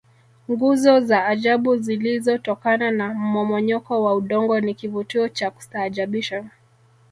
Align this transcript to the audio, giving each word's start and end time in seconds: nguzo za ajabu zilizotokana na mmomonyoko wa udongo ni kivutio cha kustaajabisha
nguzo 0.51 0.99
za 0.99 1.25
ajabu 1.25 1.77
zilizotokana 1.77 2.91
na 2.91 3.13
mmomonyoko 3.13 4.03
wa 4.03 4.15
udongo 4.15 4.59
ni 4.59 4.73
kivutio 4.73 5.29
cha 5.29 5.51
kustaajabisha 5.51 6.45